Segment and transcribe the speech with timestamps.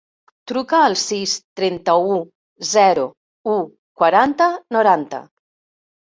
[0.51, 2.15] Truca al sis, trenta-u,
[2.71, 3.05] zero,
[3.59, 3.59] u,
[4.03, 5.23] quaranta, noranta.